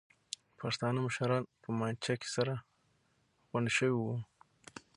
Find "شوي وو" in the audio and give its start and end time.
3.77-4.15